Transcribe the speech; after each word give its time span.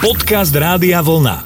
Podcast 0.00 0.56
Rádia 0.56 1.04
Vlna. 1.04 1.44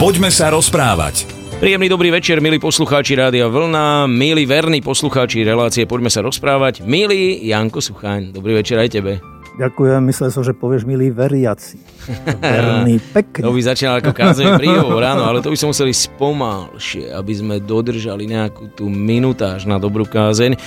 Poďme 0.00 0.32
sa 0.32 0.48
rozprávať. 0.48 1.28
Príjemný 1.60 1.92
dobrý 1.92 2.08
večer, 2.08 2.40
milí 2.40 2.56
poslucháči 2.56 3.20
Rádia 3.20 3.52
Vlna, 3.52 4.08
milí 4.08 4.48
verní 4.48 4.80
poslucháči 4.80 5.44
relácie 5.44 5.84
Poďme 5.84 6.08
sa 6.08 6.24
rozprávať, 6.24 6.80
milý 6.88 7.44
Janko 7.44 7.84
Suchaň. 7.84 8.32
Dobrý 8.32 8.56
večer 8.56 8.80
aj 8.80 8.96
tebe. 8.96 9.31
Ďakujem, 9.52 10.00
myslel 10.08 10.32
som, 10.32 10.40
že 10.40 10.56
povieš 10.56 10.88
milí 10.88 11.12
veriaci. 11.12 11.76
Verný, 12.40 12.96
pekne. 13.16 13.44
To 13.44 13.52
by 13.52 13.60
začínal 13.60 14.00
ako 14.00 14.16
kázový 14.16 14.56
príhovor, 14.56 15.04
áno, 15.04 15.28
ale 15.28 15.44
to 15.44 15.52
by 15.52 15.56
sme 15.60 15.76
museli 15.76 15.92
spomalšie, 15.92 17.12
aby 17.12 17.32
sme 17.36 17.54
dodržali 17.60 18.24
nejakú 18.24 18.72
tú 18.72 18.88
minutáž 18.88 19.68
na 19.68 19.76
dobrú 19.76 20.08
kázeň. 20.08 20.56
E, 20.56 20.58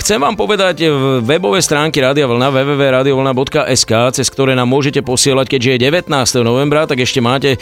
chcem 0.00 0.16
vám 0.16 0.40
povedať 0.40 0.88
webové 1.20 1.60
stránky 1.60 2.00
Rádia 2.00 2.24
Vlna 2.24 2.48
www.radiovlna.sk, 2.48 3.92
cez 4.16 4.26
ktoré 4.32 4.56
nám 4.56 4.72
môžete 4.72 5.04
posielať, 5.04 5.60
keďže 5.60 5.70
je 5.76 5.78
19. 6.00 6.08
novembra, 6.40 6.88
tak 6.88 7.04
ešte 7.04 7.20
máte 7.20 7.60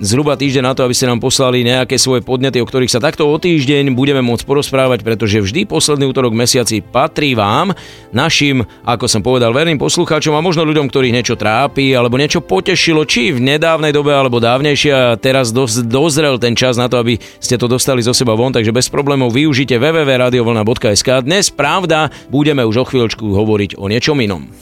zhruba 0.00 0.38
týždeň 0.38 0.64
na 0.64 0.72
to, 0.72 0.86
aby 0.86 0.94
ste 0.96 1.10
nám 1.10 1.20
poslali 1.20 1.66
nejaké 1.66 2.00
svoje 2.00 2.24
podnety, 2.24 2.62
o 2.62 2.68
ktorých 2.68 2.92
sa 2.92 3.02
takto 3.02 3.28
o 3.28 3.36
týždeň 3.36 3.92
budeme 3.92 4.24
môcť 4.24 4.44
porozprávať, 4.46 5.04
pretože 5.04 5.42
vždy 5.42 5.68
posledný 5.68 6.08
útorok 6.08 6.32
mesiaci 6.32 6.80
patrí 6.80 7.36
vám, 7.36 7.76
našim, 8.14 8.64
ako 8.86 9.04
som 9.10 9.20
povedal, 9.20 9.52
verným 9.52 9.76
poslucháčom 9.76 10.32
a 10.32 10.44
možno 10.44 10.64
ľuďom, 10.64 10.88
ktorých 10.88 11.16
niečo 11.16 11.36
trápi 11.36 11.92
alebo 11.92 12.16
niečo 12.16 12.40
potešilo, 12.40 13.04
či 13.04 13.34
v 13.34 13.42
nedávnej 13.42 13.92
dobe 13.92 14.14
alebo 14.14 14.40
dávnejšie 14.40 14.92
a 14.92 15.18
teraz 15.18 15.52
dozrel 15.84 16.38
ten 16.38 16.56
čas 16.56 16.78
na 16.78 16.86
to, 16.86 17.00
aby 17.00 17.18
ste 17.42 17.58
to 17.58 17.66
dostali 17.66 18.00
zo 18.00 18.14
seba 18.14 18.36
von, 18.38 18.54
takže 18.54 18.72
bez 18.72 18.88
problémov 18.92 19.32
využite 19.34 19.76
www.radiovlna.sk. 19.76 21.26
Dnes, 21.26 21.50
pravda, 21.50 22.12
budeme 22.30 22.62
už 22.62 22.76
o 22.82 22.88
chvíľočku 22.88 23.24
hovoriť 23.24 23.80
o 23.80 23.90
niečom 23.90 24.16
inom. 24.20 24.52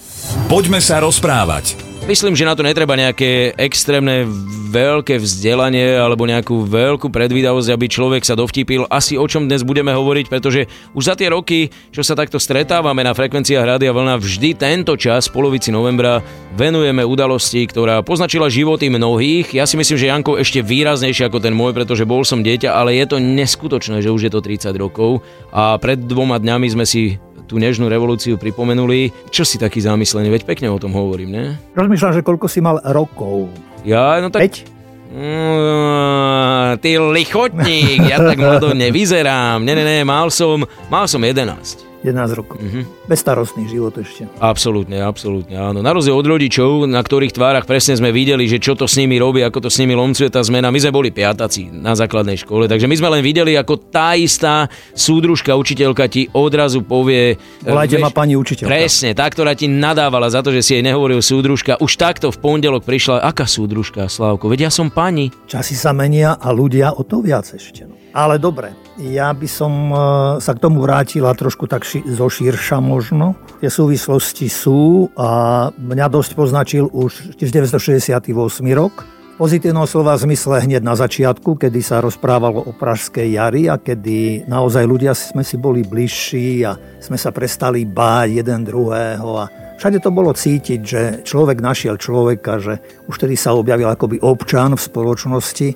Poďme 0.46 0.78
sa 0.78 1.02
rozprávať. 1.02 1.89
Myslím, 2.10 2.34
že 2.34 2.42
na 2.42 2.58
to 2.58 2.66
netreba 2.66 2.98
nejaké 2.98 3.54
extrémne 3.54 4.26
veľké 4.74 5.22
vzdelanie 5.22 5.94
alebo 5.94 6.26
nejakú 6.26 6.66
veľkú 6.66 7.06
predvídavosť, 7.06 7.70
aby 7.70 7.86
človek 7.86 8.26
sa 8.26 8.34
dovtípil 8.34 8.90
asi 8.90 9.14
o 9.14 9.22
čom 9.30 9.46
dnes 9.46 9.62
budeme 9.62 9.94
hovoriť, 9.94 10.26
pretože 10.26 10.66
už 10.90 11.06
za 11.06 11.14
tie 11.14 11.30
roky, 11.30 11.70
čo 11.94 12.02
sa 12.02 12.18
takto 12.18 12.42
stretávame 12.42 13.06
na 13.06 13.14
frekvenciách 13.14 13.62
Rádia 13.62 13.94
Vlna, 13.94 14.18
vždy 14.18 14.58
tento 14.58 14.98
čas, 14.98 15.30
polovici 15.30 15.70
novembra, 15.70 16.18
venujeme 16.58 17.06
udalosti, 17.06 17.62
ktorá 17.70 18.02
poznačila 18.02 18.50
životy 18.50 18.90
mnohých. 18.90 19.54
Ja 19.54 19.62
si 19.70 19.78
myslím, 19.78 19.94
že 19.94 20.10
Janko 20.10 20.34
ešte 20.34 20.66
výraznejšie 20.66 21.30
ako 21.30 21.38
ten 21.38 21.54
môj, 21.54 21.78
pretože 21.78 22.02
bol 22.02 22.26
som 22.26 22.42
dieťa, 22.42 22.74
ale 22.74 22.98
je 22.98 23.06
to 23.06 23.22
neskutočné, 23.22 24.02
že 24.02 24.10
už 24.10 24.26
je 24.26 24.32
to 24.34 24.42
30 24.42 24.74
rokov 24.82 25.22
a 25.54 25.78
pred 25.78 26.02
dvoma 26.02 26.42
dňami 26.42 26.74
sme 26.74 26.82
si 26.82 27.22
tú 27.50 27.58
nežnú 27.58 27.90
revolúciu 27.90 28.38
pripomenuli. 28.38 29.10
Čo 29.34 29.42
si 29.42 29.58
taký 29.58 29.82
zamyslený? 29.82 30.30
Veď 30.30 30.46
pekne 30.46 30.70
o 30.70 30.78
tom 30.78 30.94
hovorím, 30.94 31.34
ne? 31.34 31.44
Rozmýšľam, 31.74 32.14
že 32.14 32.22
koľko 32.22 32.46
si 32.46 32.62
mal 32.62 32.78
rokov. 32.94 33.50
Ja, 33.82 34.22
no 34.22 34.30
tak... 34.30 34.62
5? 34.62 34.78
Mm, 35.10 36.78
ty 36.78 36.94
lichotník, 37.02 38.06
ja 38.06 38.22
tak 38.22 38.38
mlado 38.38 38.70
nevyzerám. 38.70 39.58
Ne, 39.66 39.74
ne, 39.74 39.82
ne, 39.82 39.98
mal 40.06 40.30
som, 40.30 40.62
mal 40.86 41.10
som 41.10 41.18
11. 41.18 41.89
11 42.00 42.32
rokov. 42.32 42.56
Mm-hmm. 42.56 42.84
Bezstarostný 43.12 43.64
život 43.68 43.92
ešte. 44.00 44.24
Absolútne, 44.40 45.04
absolútne, 45.04 45.60
áno. 45.60 45.84
Na 45.84 45.92
rozdiel 45.92 46.16
od 46.16 46.24
rodičov, 46.24 46.88
na 46.88 47.04
ktorých 47.04 47.36
tvárach 47.36 47.68
presne 47.68 47.92
sme 48.00 48.08
videli, 48.08 48.48
že 48.48 48.56
čo 48.56 48.72
to 48.72 48.88
s 48.88 48.96
nimi 48.96 49.20
robí, 49.20 49.44
ako 49.44 49.68
to 49.68 49.70
s 49.70 49.76
nimi 49.76 49.92
lomcuje 49.92 50.32
tá 50.32 50.40
zmena. 50.40 50.72
My 50.72 50.80
sme 50.80 50.96
boli 50.96 51.12
piataci 51.12 51.68
na 51.68 51.92
základnej 51.92 52.40
škole, 52.40 52.72
takže 52.72 52.88
my 52.88 52.96
sme 52.96 53.08
len 53.18 53.22
videli, 53.22 53.52
ako 53.60 53.92
tá 53.92 54.16
istá 54.16 54.72
súdružka, 54.96 55.52
učiteľka 55.60 56.08
ti 56.08 56.32
odrazu 56.32 56.80
povie... 56.80 57.36
Volajte 57.60 58.00
ma 58.00 58.08
pani 58.08 58.32
učiteľka. 58.32 58.72
Presne, 58.72 59.12
tá, 59.12 59.28
ktorá 59.28 59.52
ti 59.52 59.68
nadávala 59.68 60.32
za 60.32 60.40
to, 60.40 60.48
že 60.56 60.64
si 60.64 60.80
jej 60.80 60.84
nehovoril 60.84 61.20
súdružka. 61.20 61.76
Už 61.84 62.00
takto 62.00 62.32
v 62.32 62.40
pondelok 62.40 62.88
prišla, 62.88 63.20
aká 63.20 63.44
súdružka, 63.44 64.08
Slávko? 64.08 64.48
Veď 64.48 64.68
ja 64.68 64.70
som 64.72 64.88
pani. 64.88 65.28
Časy 65.44 65.76
sa 65.76 65.92
menia 65.92 66.40
a 66.40 66.48
ľudia 66.48 66.96
o 66.96 67.04
to 67.04 67.20
viac 67.20 67.44
ešte. 67.44 67.84
No. 67.84 68.00
Ale 68.10 68.42
dobre, 68.42 68.74
ja 68.98 69.30
by 69.30 69.46
som 69.46 69.72
e, 69.92 69.96
sa 70.42 70.52
k 70.56 70.62
tomu 70.62 70.82
vrátila 70.82 71.30
trošku 71.36 71.70
tak 71.70 71.86
ši- 71.86 72.02
zo 72.10 72.26
širša 72.26 72.82
možno. 72.82 73.38
Tie 73.62 73.70
súvislosti 73.70 74.50
sú 74.50 75.12
a 75.14 75.70
mňa 75.76 76.06
dosť 76.10 76.30
poznačil 76.34 76.90
už 76.90 77.38
1968 77.38 78.26
rok. 78.74 79.06
Pozitívnom 79.40 79.88
slova 79.88 80.20
zmysle 80.20 80.68
hneď 80.68 80.84
na 80.84 80.92
začiatku, 80.92 81.56
kedy 81.56 81.80
sa 81.80 82.04
rozprávalo 82.04 82.60
o 82.60 82.76
Pražskej 82.76 83.40
jari 83.40 83.72
a 83.72 83.80
kedy 83.80 84.44
naozaj 84.44 84.84
ľudia 84.84 85.16
sme 85.16 85.40
si 85.40 85.56
boli 85.56 85.80
bližší 85.80 86.68
a 86.68 86.76
sme 87.00 87.16
sa 87.16 87.32
prestali 87.32 87.88
báť 87.88 88.44
jeden 88.44 88.68
druhého 88.68 89.30
a 89.40 89.46
Všade 89.80 90.04
to 90.04 90.12
bolo 90.12 90.36
cítiť, 90.36 90.80
že 90.84 91.02
človek 91.24 91.64
našiel 91.64 91.96
človeka, 91.96 92.60
že 92.60 92.84
už 93.08 93.16
tedy 93.16 93.32
sa 93.32 93.56
objavil 93.56 93.88
akoby 93.88 94.20
občan 94.20 94.76
v 94.76 94.84
spoločnosti 94.84 95.68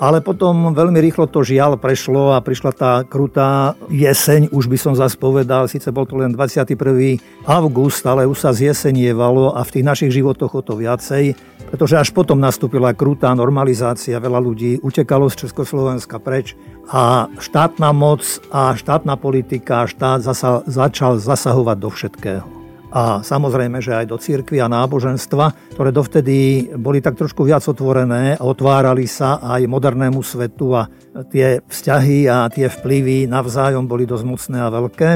ale 0.00 0.24
potom 0.24 0.72
veľmi 0.72 0.96
rýchlo 0.96 1.28
to 1.28 1.44
žiaľ 1.44 1.76
prešlo 1.76 2.32
a 2.32 2.40
prišla 2.40 2.72
tá 2.72 2.92
krutá 3.04 3.76
jeseň, 3.92 4.48
už 4.48 4.66
by 4.72 4.78
som 4.80 4.92
zase 4.96 5.20
povedal, 5.20 5.68
síce 5.68 5.92
bol 5.92 6.08
to 6.08 6.16
len 6.16 6.32
21. 6.32 7.20
august, 7.44 8.00
ale 8.08 8.24
už 8.24 8.40
sa 8.40 8.56
zjesenievalo 8.56 9.52
a 9.52 9.60
v 9.60 9.72
tých 9.76 9.84
našich 9.84 10.10
životoch 10.16 10.56
o 10.56 10.62
to 10.64 10.80
viacej, 10.80 11.36
pretože 11.68 12.00
až 12.00 12.08
potom 12.16 12.40
nastúpila 12.40 12.96
krutá 12.96 13.28
normalizácia, 13.36 14.16
veľa 14.16 14.40
ľudí 14.40 14.80
utekalo 14.80 15.28
z 15.28 15.46
Československa 15.46 16.16
preč 16.16 16.56
a 16.88 17.28
štátna 17.36 17.92
moc 17.92 18.24
a 18.48 18.72
štátna 18.72 19.20
politika 19.20 19.84
štát 19.84 20.24
zasa, 20.24 20.64
začal 20.64 21.20
zasahovať 21.20 21.76
do 21.76 21.90
všetkého 21.92 22.59
a 22.90 23.22
samozrejme, 23.22 23.78
že 23.78 23.94
aj 23.94 24.06
do 24.10 24.18
církvy 24.18 24.58
a 24.58 24.70
náboženstva, 24.70 25.74
ktoré 25.78 25.90
dovtedy 25.94 26.70
boli 26.74 26.98
tak 26.98 27.14
trošku 27.14 27.46
viac 27.46 27.62
otvorené 27.66 28.34
a 28.34 28.42
otvárali 28.42 29.06
sa 29.06 29.38
aj 29.38 29.70
modernému 29.70 30.18
svetu 30.22 30.74
a 30.74 30.90
tie 31.30 31.62
vzťahy 31.62 32.26
a 32.26 32.50
tie 32.50 32.66
vplyvy 32.66 33.30
navzájom 33.30 33.86
boli 33.86 34.06
dosť 34.06 34.24
mocné 34.26 34.58
a 34.58 34.68
veľké. 34.74 35.10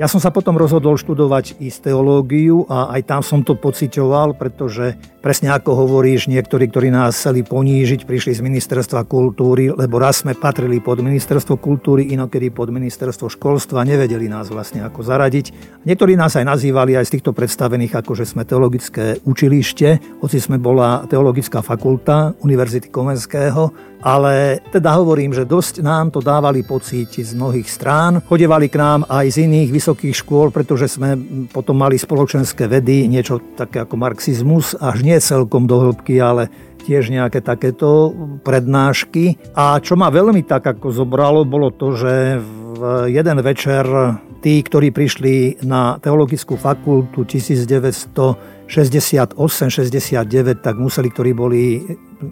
Ja 0.00 0.08
som 0.08 0.24
sa 0.24 0.32
potom 0.32 0.56
rozhodol 0.56 0.96
študovať 0.96 1.60
i 1.60 1.68
teológiu 1.68 2.64
a 2.64 2.96
aj 2.96 3.12
tam 3.12 3.20
som 3.20 3.44
to 3.44 3.52
pociťoval, 3.52 4.40
pretože 4.40 4.96
presne 5.20 5.52
ako 5.52 5.84
hovoríš, 5.84 6.32
niektorí, 6.32 6.72
ktorí 6.72 6.88
nás 6.88 7.12
chceli 7.12 7.44
ponížiť, 7.44 8.08
prišli 8.08 8.32
z 8.32 8.40
ministerstva 8.40 9.04
kultúry, 9.04 9.68
lebo 9.68 10.00
raz 10.00 10.24
sme 10.24 10.32
patrili 10.32 10.80
pod 10.80 11.04
ministerstvo 11.04 11.60
kultúry, 11.60 12.08
inokedy 12.08 12.48
pod 12.48 12.72
ministerstvo 12.72 13.28
školstva, 13.36 13.84
nevedeli 13.84 14.32
nás 14.32 14.48
vlastne 14.48 14.80
ako 14.80 15.04
zaradiť. 15.04 15.52
Niektorí 15.84 16.16
nás 16.16 16.40
aj 16.40 16.48
nazývali 16.48 16.96
aj 16.96 17.12
z 17.12 17.20
týchto 17.20 17.36
predstavených, 17.36 17.92
ako 18.00 18.16
že 18.16 18.24
sme 18.24 18.48
teologické 18.48 19.20
učilište, 19.28 20.18
hoci 20.24 20.40
sme 20.40 20.56
bola 20.56 21.04
teologická 21.04 21.60
fakulta 21.60 22.32
Univerzity 22.40 22.88
Komenského, 22.88 23.91
ale 24.02 24.58
teda 24.74 24.98
hovorím, 24.98 25.30
že 25.30 25.46
dosť 25.46 25.80
nám 25.80 26.10
to 26.10 26.18
dávali 26.18 26.66
pocítiť 26.66 27.22
z 27.22 27.38
mnohých 27.38 27.70
strán. 27.70 28.18
Chodevali 28.26 28.66
k 28.66 28.76
nám 28.82 29.06
aj 29.06 29.30
z 29.30 29.46
iných 29.46 29.70
vysokých 29.70 30.18
škôl, 30.18 30.50
pretože 30.50 30.90
sme 30.90 31.14
potom 31.54 31.78
mali 31.78 31.94
spoločenské 31.94 32.66
vedy, 32.66 33.06
niečo 33.06 33.38
také 33.54 33.86
ako 33.86 33.94
marxizmus, 33.94 34.74
až 34.74 35.06
nie 35.06 35.16
celkom 35.22 35.70
do 35.70 35.78
hĺbky, 35.78 36.18
ale 36.18 36.50
tiež 36.82 37.14
nejaké 37.14 37.38
takéto 37.46 38.10
prednášky. 38.42 39.38
A 39.54 39.78
čo 39.78 39.94
ma 39.94 40.10
veľmi 40.10 40.42
tak 40.42 40.66
ako 40.66 40.90
zobralo, 40.90 41.46
bolo 41.46 41.70
to, 41.70 41.94
že 41.94 42.42
v 42.42 43.06
jeden 43.14 43.38
večer 43.38 43.86
tí, 44.42 44.58
ktorí 44.58 44.90
prišli 44.90 45.62
na 45.62 46.02
teologickú 46.02 46.58
fakultu 46.58 47.22
1968-69, 47.22 48.66
tak 50.58 50.74
museli, 50.74 51.08
ktorí 51.14 51.30
boli 51.30 51.78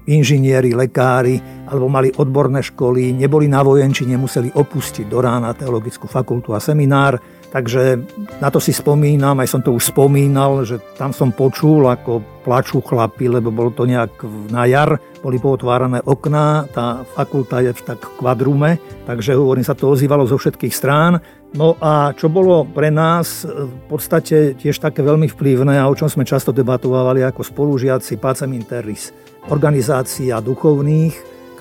inžinieri, 0.06 0.74
lekári 0.74 1.38
alebo 1.70 1.86
mali 1.86 2.10
odborné 2.14 2.62
školy, 2.62 3.14
neboli 3.14 3.46
na 3.46 3.62
vojenči, 3.62 4.06
nemuseli 4.06 4.54
opustiť 4.54 5.06
do 5.06 5.18
rána 5.22 5.54
teologickú 5.54 6.10
fakultu 6.10 6.54
a 6.54 6.60
seminár 6.62 7.20
Takže 7.50 7.98
na 8.38 8.46
to 8.46 8.62
si 8.62 8.70
spomínam, 8.70 9.34
aj 9.42 9.50
som 9.50 9.60
to 9.60 9.74
už 9.74 9.90
spomínal, 9.90 10.62
že 10.62 10.78
tam 10.94 11.10
som 11.10 11.34
počul, 11.34 11.82
ako 11.90 12.22
plačú 12.46 12.78
chlapi, 12.78 13.26
lebo 13.26 13.50
bolo 13.50 13.74
to 13.74 13.90
nejak 13.90 14.22
na 14.54 14.70
jar, 14.70 15.02
boli 15.18 15.42
pootvárané 15.42 15.98
okná, 16.06 16.70
tá 16.70 17.02
fakulta 17.10 17.58
je 17.58 17.74
v 17.74 17.82
tak 17.82 18.00
kvadrume, 18.22 18.78
takže 19.02 19.34
hovorím, 19.34 19.66
sa 19.66 19.74
to 19.74 19.90
ozývalo 19.90 20.30
zo 20.30 20.38
všetkých 20.38 20.70
strán. 20.70 21.18
No 21.50 21.74
a 21.82 22.14
čo 22.14 22.30
bolo 22.30 22.62
pre 22.70 22.94
nás 22.94 23.42
v 23.42 23.74
podstate 23.90 24.54
tiež 24.54 24.78
také 24.78 25.02
veľmi 25.02 25.26
vplyvné 25.26 25.74
a 25.82 25.90
o 25.90 25.98
čom 25.98 26.06
sme 26.06 26.22
často 26.22 26.54
debatovali 26.54 27.26
ako 27.26 27.42
spolužiaci 27.42 28.14
Pacem 28.22 28.54
Interris, 28.54 29.10
organizácia 29.50 30.38
duchovných, 30.38 31.14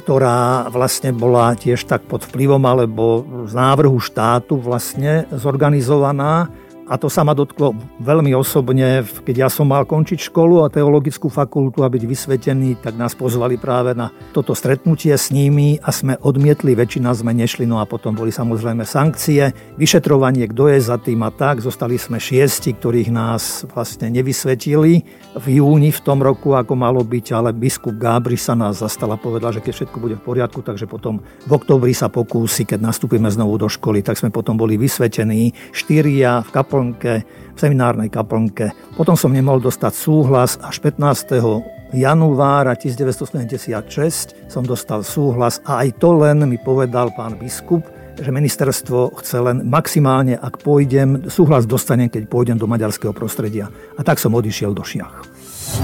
ktorá 0.05 0.69
vlastne 0.69 1.11
bola 1.11 1.57
tiež 1.57 1.89
tak 1.89 2.05
pod 2.05 2.23
vplyvom 2.29 2.61
alebo 2.63 3.25
z 3.49 3.53
návrhu 3.53 3.97
štátu 3.97 4.61
vlastne 4.61 5.25
zorganizovaná 5.33 6.49
a 6.89 6.97
to 6.97 7.05
sa 7.05 7.21
ma 7.21 7.37
dotklo 7.37 7.77
veľmi 8.01 8.33
osobne, 8.33 9.05
keď 9.05 9.45
ja 9.45 9.49
som 9.53 9.69
mal 9.69 9.85
končiť 9.85 10.33
školu 10.33 10.65
a 10.65 10.73
teologickú 10.73 11.29
fakultu 11.29 11.85
a 11.85 11.91
byť 11.93 12.03
vysvetený, 12.09 12.81
tak 12.81 12.97
nás 12.97 13.13
pozvali 13.13 13.61
práve 13.61 13.93
na 13.93 14.09
toto 14.33 14.57
stretnutie 14.57 15.13
s 15.13 15.29
nimi 15.29 15.77
a 15.85 15.93
sme 15.93 16.17
odmietli, 16.17 16.73
väčšina 16.73 17.13
sme 17.13 17.37
nešli, 17.37 17.69
no 17.69 17.77
a 17.77 17.85
potom 17.85 18.17
boli 18.17 18.33
samozrejme 18.33 18.89
sankcie, 18.89 19.53
vyšetrovanie, 19.77 20.49
kto 20.49 20.73
je 20.73 20.79
za 20.81 20.97
tým 20.97 21.21
a 21.21 21.29
tak. 21.29 21.61
Zostali 21.61 22.01
sme 22.01 22.17
šiesti, 22.17 22.73
ktorých 22.73 23.13
nás 23.13 23.69
vlastne 23.69 24.09
nevysvetili 24.09 25.05
v 25.37 25.45
júni 25.61 25.93
v 25.93 26.01
tom 26.01 26.25
roku, 26.25 26.57
ako 26.57 26.73
malo 26.73 27.05
byť, 27.05 27.25
ale 27.37 27.53
biskup 27.53 28.01
Gábri 28.01 28.33
sa 28.33 28.57
nás 28.57 28.81
zastal 28.81 29.13
a 29.13 29.49
že 29.53 29.61
keď 29.61 29.73
všetko 29.77 29.97
bude 30.01 30.15
v 30.17 30.25
poriadku, 30.25 30.65
takže 30.65 30.89
potom 30.89 31.21
v 31.21 31.51
oktobri 31.53 31.93
sa 31.93 32.09
pokúsi, 32.09 32.65
keď 32.65 32.81
nastúpime 32.81 33.29
znovu 33.29 33.61
do 33.61 33.69
školy, 33.69 34.01
tak 34.01 34.17
sme 34.17 34.33
potom 34.33 34.57
boli 34.57 34.73
vysvetení 34.73 35.53
štyria 35.69 36.41
v 36.41 36.49
kaplnke, 36.79 37.27
v 37.27 37.59
seminárnej 37.59 38.07
kaplnke. 38.07 38.71
Potom 38.95 39.19
som 39.19 39.35
nemohol 39.35 39.59
dostať 39.59 39.91
súhlas 39.91 40.55
až 40.63 40.79
15 40.79 41.91
januára 41.91 42.77
1976 42.77 44.47
som 44.47 44.61
dostal 44.61 45.01
súhlas 45.01 45.57
a 45.65 45.81
aj 45.83 45.97
to 45.97 46.13
len 46.21 46.45
mi 46.45 46.61
povedal 46.61 47.09
pán 47.17 47.35
biskup, 47.35 47.81
že 48.13 48.29
ministerstvo 48.29 49.17
chce 49.19 49.41
len 49.41 49.65
maximálne, 49.65 50.37
ak 50.37 50.61
pôjdem, 50.61 51.27
súhlas 51.27 51.65
dostanem, 51.65 52.07
keď 52.07 52.29
pôjdem 52.29 52.61
do 52.61 52.69
maďarského 52.69 53.11
prostredia. 53.11 53.73
A 53.97 54.05
tak 54.05 54.21
som 54.21 54.37
odišiel 54.37 54.71
do 54.71 54.85
Šiach. 54.85 55.25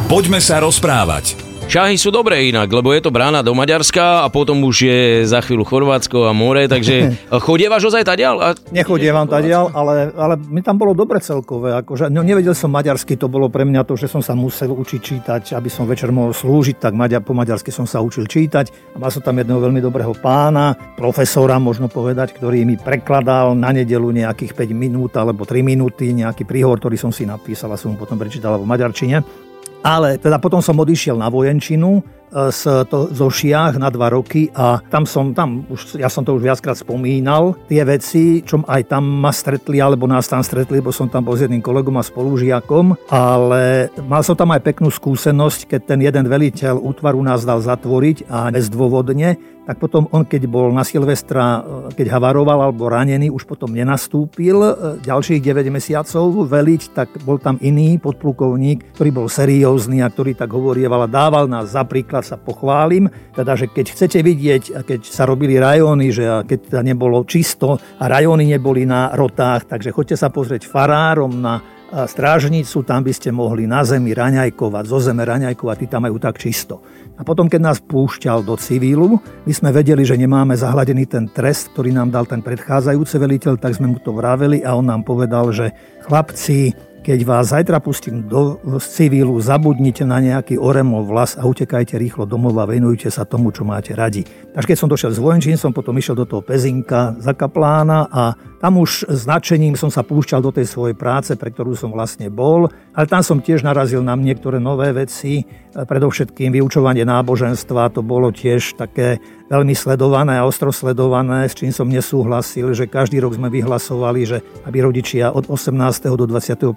Poďme 0.05 0.37
sa 0.37 0.61
rozprávať. 0.61 1.54
Šahy 1.65 1.97
sú 1.97 2.13
dobré 2.13 2.45
inak, 2.53 2.69
lebo 2.69 2.93
je 2.93 3.01
to 3.01 3.09
brána 3.09 3.41
do 3.41 3.49
Maďarska 3.57 4.21
a 4.21 4.29
potom 4.29 4.61
už 4.69 4.85
je 4.85 4.99
za 5.25 5.41
chvíľu 5.41 5.65
Chorvátsko 5.65 6.29
a 6.29 6.31
more, 6.31 6.69
takže 6.69 7.17
chodievaš 7.49 7.89
ozaj 7.89 8.05
tadiaľ? 8.05 8.35
A... 8.37 8.47
Nechodievam 8.69 9.25
tadiaľ, 9.25 9.73
ale, 9.73 10.13
ale 10.13 10.37
mi 10.37 10.61
tam 10.61 10.77
bolo 10.77 10.93
dobre 10.93 11.17
celkové. 11.17 11.73
Akože, 11.81 12.13
no, 12.13 12.21
nevedel 12.21 12.53
som 12.53 12.69
maďarsky, 12.69 13.17
to 13.17 13.25
bolo 13.25 13.49
pre 13.49 13.65
mňa 13.65 13.81
to, 13.81 13.97
že 13.97 14.05
som 14.05 14.21
sa 14.21 14.37
musel 14.37 14.77
učiť 14.77 15.01
čítať, 15.01 15.43
aby 15.57 15.65
som 15.65 15.89
večer 15.89 16.13
mohol 16.13 16.37
slúžiť, 16.37 16.77
tak 16.77 16.93
maďar, 16.93 17.25
po 17.25 17.33
maďarsky 17.33 17.73
som 17.73 17.89
sa 17.89 17.97
učil 17.97 18.29
čítať. 18.29 18.93
A 18.93 19.01
mal 19.01 19.09
som 19.09 19.25
tam 19.25 19.41
jedného 19.41 19.57
veľmi 19.57 19.81
dobrého 19.81 20.13
pána, 20.21 20.77
profesora, 20.93 21.57
možno 21.57 21.89
povedať, 21.89 22.37
ktorý 22.37 22.61
mi 22.61 22.77
prekladal 22.77 23.57
na 23.57 23.73
nedelu 23.73 24.05
nejakých 24.13 24.53
5 24.53 24.69
minút 24.77 25.17
alebo 25.17 25.49
3 25.49 25.65
minúty, 25.65 26.13
nejaký 26.13 26.45
príhovor, 26.45 26.77
ktorý 26.77 26.95
som 26.95 27.09
si 27.09 27.25
napísal 27.25 27.73
a 27.73 27.81
som 27.81 27.91
mu 27.91 27.97
potom 27.97 28.21
prečítal 28.21 28.61
v 28.61 28.69
maďarčine. 28.69 29.45
Ale 29.85 30.17
teda 30.17 30.41
potom 30.41 30.65
som 30.65 30.81
odišiel 30.81 31.13
na 31.13 31.29
vojenčinu 31.29 32.01
z, 32.33 32.61
to, 32.89 33.07
zo 33.13 33.27
Šiach 33.29 33.77
na 33.79 33.87
dva 33.93 34.09
roky 34.11 34.49
a 34.51 34.81
tam 34.91 35.05
som, 35.05 35.31
tam 35.31 35.63
už, 35.69 36.01
ja 36.01 36.09
som 36.09 36.25
to 36.25 36.35
už 36.35 36.43
viackrát 36.43 36.75
spomínal, 36.75 37.55
tie 37.69 37.85
veci, 37.85 38.41
čo 38.43 38.65
aj 38.65 38.91
tam 38.91 39.05
ma 39.05 39.31
stretli, 39.31 39.79
alebo 39.79 40.09
nás 40.09 40.27
tam 40.27 40.43
stretli, 40.43 40.81
lebo 40.81 40.91
som 40.91 41.07
tam 41.07 41.23
bol 41.23 41.37
s 41.37 41.45
jedným 41.47 41.63
kolegom 41.63 41.95
a 41.95 42.03
spolužiakom, 42.03 43.07
ale 43.13 43.93
mal 44.03 44.25
som 44.25 44.35
tam 44.35 44.51
aj 44.51 44.65
peknú 44.65 44.91
skúsenosť, 44.91 45.69
keď 45.69 45.81
ten 45.95 45.99
jeden 46.01 46.25
veliteľ 46.27 46.81
útvaru 46.81 47.21
nás 47.23 47.45
dal 47.47 47.61
zatvoriť 47.63 48.27
a 48.27 48.51
bezdôvodne, 48.51 49.37
tak 49.65 49.81
potom 49.81 50.05
on, 50.13 50.21
keď 50.21 50.45
bol 50.45 50.69
na 50.69 50.85
Silvestra, 50.85 51.65
keď 51.97 52.13
havaroval 52.13 52.69
alebo 52.69 52.85
ranený, 52.85 53.33
už 53.33 53.49
potom 53.49 53.73
nenastúpil 53.73 54.61
ďalších 55.01 55.41
9 55.41 55.73
mesiacov 55.73 56.45
veliť, 56.45 56.81
tak 56.93 57.09
bol 57.25 57.41
tam 57.41 57.57
iný 57.65 57.97
podplukovník, 57.97 58.93
ktorý 58.93 59.09
bol 59.09 59.25
seriózny 59.25 59.74
a 59.75 60.07
ktorý 60.07 60.33
tak 60.33 60.55
hovorieval 60.55 61.05
a 61.05 61.11
dával 61.11 61.51
nás 61.51 61.75
za 61.75 61.83
príklad 61.83 62.23
sa 62.23 62.39
pochválim, 62.39 63.11
teda, 63.35 63.59
že 63.59 63.67
keď 63.67 63.85
chcete 63.91 64.19
vidieť, 64.23 64.63
keď 64.87 65.01
sa 65.03 65.27
robili 65.27 65.59
rajóny, 65.59 66.15
že 66.15 66.23
keď 66.47 66.59
teda 66.71 66.81
nebolo 66.81 67.21
čisto 67.27 67.75
a 67.99 68.03
rajóny 68.07 68.47
neboli 68.55 68.87
na 68.87 69.11
rotách, 69.11 69.67
takže 69.67 69.91
choďte 69.91 70.15
sa 70.15 70.31
pozrieť 70.31 70.63
farárom 70.65 71.43
na 71.43 71.59
strážnicu, 71.95 72.81
tam 72.83 73.05
by 73.05 73.13
ste 73.13 73.29
mohli 73.29 73.69
na 73.69 73.85
zemi 73.85 74.11
raňajkovať, 74.11 74.83
zo 74.89 74.99
zeme 74.99 75.23
raňajkovať, 75.23 75.75
tí 75.79 75.87
tam 75.87 76.03
majú 76.03 76.17
tak 76.17 76.41
čisto. 76.41 76.81
A 77.15 77.23
potom, 77.23 77.47
keď 77.47 77.61
nás 77.61 77.77
púšťal 77.79 78.43
do 78.43 78.59
civilu, 78.59 79.21
my 79.47 79.53
sme 79.55 79.71
vedeli, 79.71 80.03
že 80.03 80.19
nemáme 80.19 80.59
zahladený 80.59 81.07
ten 81.07 81.31
trest, 81.31 81.71
ktorý 81.71 81.95
nám 81.95 82.11
dal 82.11 82.27
ten 82.27 82.43
predchádzajúci 82.43 83.15
veliteľ, 83.15 83.55
tak 83.55 83.79
sme 83.79 83.95
mu 83.95 83.99
to 84.03 84.11
vraveli 84.11 84.65
a 84.65 84.75
on 84.75 84.91
nám 84.91 85.07
povedal, 85.07 85.55
že 85.55 85.71
chlapci, 86.03 86.75
keď 87.05 87.21
vás 87.21 87.53
zajtra 87.53 87.77
pustím 87.77 88.25
do 88.25 88.57
civilu, 88.81 89.37
zabudnite 89.37 90.01
na 90.09 90.17
nejaký 90.17 90.57
oremol 90.57 91.05
vlas 91.05 91.37
a 91.37 91.45
utekajte 91.45 92.01
rýchlo 92.01 92.25
domov 92.25 92.57
a 92.57 92.65
venujte 92.65 93.13
sa 93.13 93.29
tomu, 93.29 93.53
čo 93.53 93.61
máte 93.61 93.93
radi. 93.93 94.25
Takže 94.25 94.73
keď 94.73 94.77
som 94.81 94.89
došiel 94.89 95.13
z 95.13 95.21
vojenčín, 95.21 95.53
som 95.61 95.69
potom 95.69 95.93
išiel 96.01 96.17
do 96.17 96.25
toho 96.25 96.41
Pezinka 96.41 97.13
za 97.21 97.37
kaplána 97.37 98.09
a 98.09 98.33
tam 98.57 98.81
už 98.81 99.05
značením 99.05 99.77
som 99.77 99.93
sa 99.93 100.01
púšťal 100.01 100.41
do 100.41 100.49
tej 100.49 100.65
svojej 100.65 100.97
práce, 100.97 101.37
pre 101.37 101.53
ktorú 101.53 101.77
som 101.77 101.93
vlastne 101.93 102.33
bol, 102.33 102.73
ale 102.97 103.05
tam 103.05 103.21
som 103.21 103.37
tiež 103.37 103.61
narazil 103.61 104.01
na 104.01 104.17
niektoré 104.17 104.57
nové 104.57 104.89
veci, 104.89 105.45
predovšetkým 105.75 106.57
vyučovanie 106.57 107.05
náboženstva, 107.05 107.93
to 107.93 108.01
bolo 108.01 108.33
tiež 108.33 108.81
také 108.81 109.21
veľmi 109.45 109.77
sledované 109.77 110.41
a 110.41 110.47
ostro 110.47 110.73
sledované, 110.73 111.45
s 111.45 111.53
čím 111.53 111.69
som 111.69 111.85
nesúhlasil, 111.85 112.73
že 112.73 112.89
každý 112.89 113.21
rok 113.21 113.37
sme 113.37 113.53
vyhlasovali, 113.53 114.21
že 114.25 114.37
aby 114.65 114.81
rodičia 114.81 115.29
od 115.29 115.45
18. 115.45 116.17
do 116.17 116.25
25. 116.25 116.73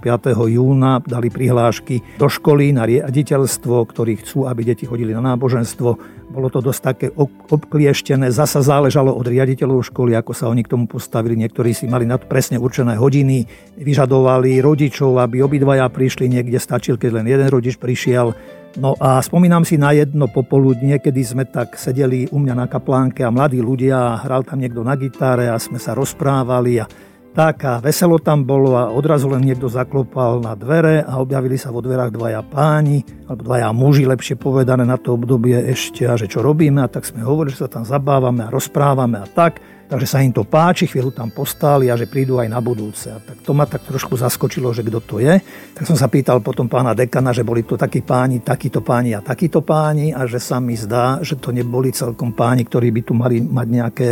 júna 0.52 1.00
dali 1.00 1.32
prihlášky 1.32 2.20
do 2.20 2.28
školy 2.28 2.76
na 2.76 2.84
riaditeľstvo, 2.84 3.88
ktorí 3.88 4.20
chcú, 4.20 4.44
aby 4.44 4.68
deti 4.68 4.84
chodili 4.84 5.16
na 5.16 5.24
náboženstvo. 5.34 6.18
Bolo 6.28 6.52
to 6.52 6.60
dosť 6.60 6.80
také 6.84 7.06
obklieštené, 7.48 8.28
zasa 8.28 8.60
záležalo 8.60 9.16
od 9.16 9.24
riaditeľov 9.24 9.88
školy, 9.88 10.12
ako 10.12 10.36
sa 10.36 10.52
oni 10.52 10.60
k 10.60 10.76
tomu 10.76 10.84
postavili. 10.84 11.40
Niektorí 11.40 11.72
si 11.72 11.88
mali 11.88 12.04
na 12.04 12.20
presne 12.20 12.60
určené 12.60 13.00
hodiny, 13.00 13.48
vyžadovali 13.80 14.60
rodičov, 14.60 15.16
aby 15.24 15.40
obidvaja 15.40 15.88
prišli, 15.88 16.28
niekde 16.28 16.60
stačil, 16.60 17.00
keď 17.00 17.24
len 17.24 17.26
jeden 17.32 17.48
rodič 17.48 17.80
prišiel. 17.80 18.36
No 18.78 18.94
a 19.02 19.18
spomínam 19.18 19.66
si 19.66 19.74
na 19.74 19.90
jedno 19.90 20.30
popoludnie, 20.30 21.02
kedy 21.02 21.22
sme 21.26 21.42
tak 21.50 21.74
sedeli 21.74 22.30
u 22.30 22.38
mňa 22.38 22.54
na 22.54 22.66
kaplánke 22.70 23.26
a 23.26 23.34
mladí 23.34 23.58
ľudia, 23.58 24.22
hral 24.22 24.46
tam 24.46 24.62
niekto 24.62 24.86
na 24.86 24.94
gitare 24.94 25.50
a 25.50 25.58
sme 25.58 25.82
sa 25.82 25.98
rozprávali 25.98 26.78
a 26.78 26.86
tak 27.34 27.66
a 27.66 27.82
veselo 27.82 28.22
tam 28.22 28.46
bolo 28.46 28.78
a 28.78 28.94
odrazu 28.94 29.34
len 29.34 29.42
niekto 29.42 29.66
zaklopal 29.66 30.38
na 30.38 30.54
dvere 30.54 31.02
a 31.02 31.18
objavili 31.18 31.58
sa 31.58 31.74
vo 31.74 31.82
dverách 31.82 32.14
dvaja 32.14 32.46
páni, 32.46 33.02
alebo 33.26 33.50
dvaja 33.50 33.74
muži, 33.74 34.06
lepšie 34.06 34.38
povedané 34.38 34.86
na 34.86 34.94
to 34.94 35.18
obdobie 35.18 35.58
ešte 35.74 36.06
a 36.06 36.14
že 36.14 36.30
čo 36.30 36.38
robíme 36.38 36.78
a 36.78 36.86
tak 36.86 37.02
sme 37.02 37.26
hovorili, 37.26 37.58
že 37.58 37.66
sa 37.66 37.70
tam 37.70 37.82
zabávame 37.82 38.46
a 38.46 38.52
rozprávame 38.54 39.18
a 39.18 39.26
tak. 39.26 39.58
Takže 39.88 40.04
sa 40.04 40.20
im 40.20 40.36
to 40.36 40.44
páči, 40.44 40.84
chvíľu 40.84 41.16
tam 41.16 41.32
postáli 41.32 41.88
a 41.88 41.96
že 41.96 42.04
prídu 42.04 42.36
aj 42.36 42.52
na 42.52 42.60
budúce. 42.60 43.08
A 43.08 43.16
tak 43.24 43.40
to 43.40 43.56
ma 43.56 43.64
tak 43.64 43.88
trošku 43.88 44.20
zaskočilo, 44.20 44.68
že 44.76 44.84
kto 44.84 45.00
to 45.00 45.16
je. 45.16 45.40
Tak 45.72 45.88
som 45.88 45.96
sa 45.96 46.12
pýtal 46.12 46.44
potom 46.44 46.68
pána 46.68 46.92
dekana, 46.92 47.32
že 47.32 47.40
boli 47.40 47.64
to 47.64 47.80
takí 47.80 48.04
páni, 48.04 48.44
takíto 48.44 48.84
páni 48.84 49.16
a 49.16 49.24
takíto 49.24 49.64
páni 49.64 50.12
a 50.12 50.28
že 50.28 50.44
sa 50.44 50.60
mi 50.60 50.76
zdá, 50.76 51.24
že 51.24 51.40
to 51.40 51.56
neboli 51.56 51.88
celkom 51.88 52.36
páni, 52.36 52.68
ktorí 52.68 52.92
by 52.92 53.00
tu 53.00 53.16
mali 53.16 53.40
mať 53.40 53.66
nejaké 53.66 54.08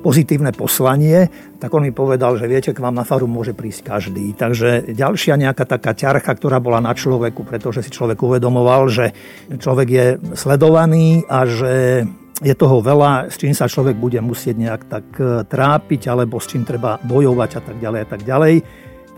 pozitívne 0.00 0.48
poslanie. 0.56 1.28
Tak 1.60 1.76
on 1.76 1.84
mi 1.84 1.92
povedal, 1.92 2.40
že 2.40 2.48
viete, 2.48 2.72
k 2.72 2.80
vám 2.80 2.96
na 2.96 3.04
faru 3.04 3.28
môže 3.28 3.52
prísť 3.52 3.84
každý. 3.84 4.32
Takže 4.32 4.96
ďalšia 4.96 5.36
nejaká 5.36 5.68
taká 5.68 5.92
ťarcha, 5.92 6.32
ktorá 6.40 6.56
bola 6.56 6.80
na 6.80 6.96
človeku, 6.96 7.44
pretože 7.44 7.84
si 7.84 7.92
človek 7.92 8.16
uvedomoval, 8.16 8.88
že 8.88 9.12
človek 9.60 9.88
je 9.92 10.06
sledovaný 10.32 11.28
a 11.28 11.44
že 11.44 12.08
je 12.38 12.54
toho 12.54 12.78
veľa, 12.78 13.30
s 13.30 13.36
čím 13.38 13.50
sa 13.50 13.66
človek 13.66 13.98
bude 13.98 14.22
musieť 14.22 14.54
nejak 14.54 14.82
tak 14.86 15.06
e, 15.18 15.42
trápiť, 15.42 16.06
alebo 16.06 16.38
s 16.38 16.46
čím 16.46 16.62
treba 16.62 17.02
bojovať 17.02 17.50
a 17.58 17.60
tak 17.62 17.76
ďalej 17.82 18.00
a 18.02 18.08
tak 18.08 18.20
ďalej. 18.22 18.54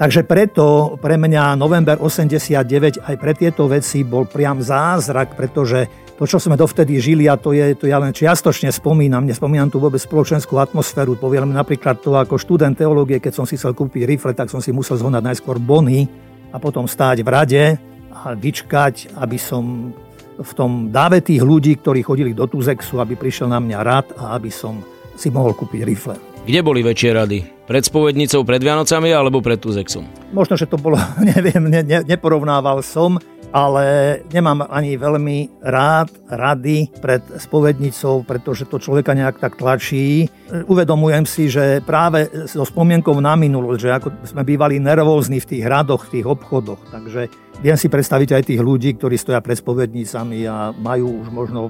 Takže 0.00 0.24
preto 0.24 0.96
pre 0.96 1.20
mňa 1.20 1.60
november 1.60 2.00
89 2.00 3.04
aj 3.04 3.14
pre 3.20 3.32
tieto 3.36 3.68
veci 3.68 4.00
bol 4.00 4.24
priam 4.24 4.64
zázrak, 4.64 5.36
pretože 5.36 5.84
to, 6.16 6.24
čo 6.24 6.40
sme 6.40 6.56
dovtedy 6.56 6.96
žili, 7.00 7.28
a 7.28 7.36
to, 7.36 7.52
je, 7.52 7.76
to 7.76 7.84
ja 7.84 8.00
len 8.00 8.12
čiastočne 8.12 8.72
spomínam, 8.72 9.28
nespomínam 9.28 9.68
tu 9.68 9.76
vôbec 9.76 10.00
spoločenskú 10.00 10.56
atmosféru, 10.56 11.20
poviem 11.20 11.52
napríklad 11.52 12.00
to 12.00 12.16
ako 12.16 12.40
študent 12.40 12.76
teológie, 12.76 13.20
keď 13.20 13.40
som 13.40 13.44
si 13.44 13.60
chcel 13.60 13.76
kúpiť 13.76 14.08
rifle, 14.08 14.32
tak 14.32 14.48
som 14.48 14.64
si 14.64 14.72
musel 14.72 14.96
zhonať 14.96 15.20
najskôr 15.20 15.60
bony 15.60 16.08
a 16.52 16.56
potom 16.56 16.88
stáť 16.88 17.20
v 17.20 17.28
rade 17.28 17.64
a 18.08 18.32
vyčkať, 18.36 19.16
aby 19.20 19.36
som 19.36 19.92
v 20.40 20.52
tom 20.56 20.88
dáve 20.88 21.20
tých 21.20 21.44
ľudí, 21.44 21.76
ktorí 21.76 22.00
chodili 22.00 22.32
do 22.32 22.48
Tuzexu, 22.48 22.96
aby 22.96 23.16
prišiel 23.16 23.52
na 23.52 23.60
mňa 23.60 23.78
rad 23.84 24.06
a 24.16 24.36
aby 24.40 24.48
som 24.48 24.80
si 25.12 25.28
mohol 25.28 25.52
kúpiť 25.52 25.80
rifle. 25.84 26.29
Kde 26.44 26.60
boli 26.64 26.80
väčšie 26.80 27.10
rady? 27.12 27.38
Pred 27.68 27.84
spovednicou, 27.86 28.42
pred 28.42 28.64
Vianocami 28.64 29.12
alebo 29.12 29.44
pred 29.44 29.60
Tuzexom? 29.60 30.32
Možno, 30.32 30.56
že 30.56 30.66
to 30.66 30.80
bolo, 30.80 30.96
neviem, 31.36 31.68
ne, 31.68 31.84
ne, 31.84 32.00
neporovnával 32.02 32.80
som, 32.80 33.20
ale 33.52 34.18
nemám 34.30 34.66
ani 34.70 34.94
veľmi 34.96 35.62
rád 35.62 36.10
rady 36.30 36.88
pred 37.02 37.20
spovednicou, 37.36 38.22
pretože 38.22 38.66
to 38.66 38.80
človeka 38.80 39.12
nejak 39.12 39.42
tak 39.42 39.58
tlačí. 39.58 40.30
Uvedomujem 40.70 41.26
si, 41.26 41.50
že 41.50 41.84
práve 41.84 42.30
so 42.48 42.62
spomienkou 42.62 43.14
na 43.18 43.34
minulosť, 43.36 43.80
že 43.82 43.90
ako 43.90 44.08
sme 44.24 44.42
bývali 44.42 44.78
nervózni 44.78 45.42
v 45.42 45.48
tých 45.56 45.64
radoch, 45.68 46.08
v 46.08 46.20
tých 46.20 46.26
obchodoch, 46.26 46.80
takže 46.90 47.30
Viem 47.60 47.76
si 47.76 47.92
predstaviť 47.92 48.40
aj 48.40 48.46
tých 48.48 48.60
ľudí, 48.64 48.96
ktorí 48.96 49.20
stoja 49.20 49.44
pred 49.44 49.52
spovednicami 49.52 50.48
a 50.48 50.72
majú 50.72 51.20
už 51.20 51.28
možno 51.28 51.68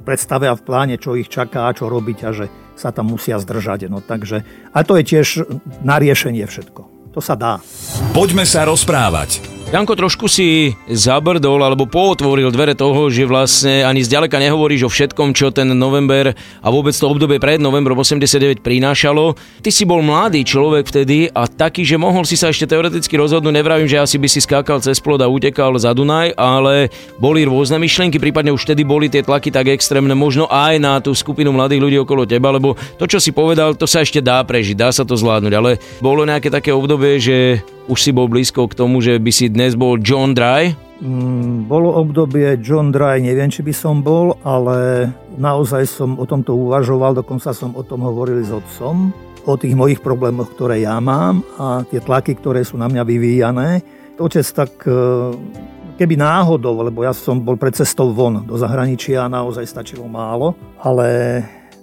predstave 0.00 0.48
a 0.48 0.56
v 0.56 0.64
pláne, 0.64 0.96
čo 0.96 1.12
ich 1.12 1.28
čaká 1.28 1.68
a 1.68 1.76
čo 1.76 1.92
robiť 1.92 2.18
a 2.24 2.30
že 2.32 2.48
sa 2.80 2.88
tam 2.96 3.12
musia 3.12 3.36
zdržať. 3.36 3.92
No, 3.92 4.00
takže, 4.00 4.48
a 4.72 4.78
to 4.80 4.96
je 4.96 5.04
tiež 5.04 5.26
na 5.84 6.00
riešenie 6.00 6.48
všetko. 6.48 7.12
to 7.12 7.20
sa 7.20 7.36
dá. 7.36 7.60
Poďme 8.16 8.48
sa 8.48 8.64
rozprávať. 8.64 9.59
Janko, 9.70 9.94
trošku 9.94 10.26
si 10.26 10.74
zabrdol 10.90 11.62
alebo 11.62 11.86
pootvoril 11.86 12.50
dvere 12.50 12.74
toho, 12.74 13.06
že 13.06 13.22
vlastne 13.22 13.86
ani 13.86 14.02
zďaleka 14.02 14.34
nehovoríš 14.42 14.82
o 14.82 14.90
všetkom, 14.90 15.30
čo 15.30 15.54
ten 15.54 15.70
november 15.78 16.34
a 16.34 16.68
vôbec 16.74 16.90
to 16.90 17.06
obdobie 17.06 17.38
pred 17.38 17.62
novembrom 17.62 17.94
89 17.94 18.66
prinášalo. 18.66 19.38
Ty 19.62 19.70
si 19.70 19.86
bol 19.86 20.02
mladý 20.02 20.42
človek 20.42 20.90
vtedy 20.90 21.30
a 21.30 21.46
taký, 21.46 21.86
že 21.86 22.02
mohol 22.02 22.26
si 22.26 22.34
sa 22.34 22.50
ešte 22.50 22.66
teoreticky 22.66 23.14
rozhodnúť, 23.14 23.54
nevravím, 23.54 23.86
že 23.86 24.02
asi 24.02 24.18
by 24.18 24.26
si 24.26 24.42
skákal 24.42 24.82
cez 24.82 24.98
plod 24.98 25.22
a 25.22 25.30
utekal 25.30 25.78
za 25.78 25.94
Dunaj, 25.94 26.34
ale 26.34 26.90
boli 27.22 27.46
rôzne 27.46 27.78
myšlienky, 27.78 28.18
prípadne 28.18 28.50
už 28.50 28.66
vtedy 28.66 28.82
boli 28.82 29.06
tie 29.06 29.22
tlaky 29.22 29.54
tak 29.54 29.70
extrémne, 29.70 30.18
možno 30.18 30.50
aj 30.50 30.82
na 30.82 30.98
tú 30.98 31.14
skupinu 31.14 31.54
mladých 31.54 31.78
ľudí 31.78 31.96
okolo 32.02 32.26
teba, 32.26 32.50
lebo 32.50 32.74
to, 32.98 33.06
čo 33.06 33.22
si 33.22 33.30
povedal, 33.30 33.78
to 33.78 33.86
sa 33.86 34.02
ešte 34.02 34.18
dá 34.18 34.42
prežiť, 34.42 34.74
dá 34.74 34.90
sa 34.90 35.06
to 35.06 35.14
zvládnuť, 35.14 35.54
ale 35.54 35.78
bolo 36.02 36.26
nejaké 36.26 36.50
také 36.50 36.74
obdobie, 36.74 37.22
že 37.22 37.62
už 37.90 37.98
si 37.98 38.14
bol 38.14 38.30
blízko 38.30 38.70
k 38.70 38.78
tomu, 38.78 39.02
že 39.02 39.18
by 39.18 39.30
si 39.34 39.50
dnes 39.50 39.74
bol 39.74 39.98
John 39.98 40.30
Dry? 40.30 40.70
Mm, 41.02 41.66
bolo 41.66 41.90
obdobie 41.98 42.54
John 42.62 42.94
Dry, 42.94 43.18
neviem, 43.18 43.50
či 43.50 43.66
by 43.66 43.74
som 43.74 43.98
bol, 43.98 44.38
ale 44.46 45.10
naozaj 45.34 45.90
som 45.90 46.14
o 46.14 46.22
tomto 46.22 46.54
uvažoval, 46.54 47.18
dokonca 47.18 47.50
som 47.50 47.74
o 47.74 47.82
tom 47.82 48.06
hovoril 48.06 48.46
s 48.46 48.54
otcom, 48.54 49.10
o 49.42 49.52
tých 49.58 49.74
mojich 49.74 49.98
problémoch, 49.98 50.54
ktoré 50.54 50.86
ja 50.86 51.02
mám 51.02 51.42
a 51.58 51.82
tie 51.82 51.98
tlaky, 51.98 52.38
ktoré 52.38 52.62
sú 52.62 52.78
na 52.78 52.86
mňa 52.86 53.02
vyvíjané. 53.02 53.82
Otec 54.20 54.44
tak 54.52 54.84
e, 54.84 54.92
keby 55.96 56.14
náhodou, 56.20 56.84
lebo 56.84 57.02
ja 57.02 57.10
som 57.16 57.40
bol 57.40 57.56
pred 57.56 57.72
cestou 57.72 58.12
von 58.12 58.44
do 58.44 58.54
zahraničia 58.60 59.26
a 59.26 59.32
naozaj 59.32 59.64
stačilo 59.64 60.04
málo, 60.04 60.52
ale 60.78 61.40